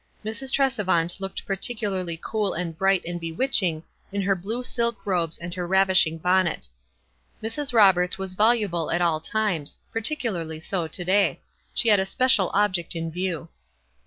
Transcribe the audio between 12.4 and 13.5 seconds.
object in view.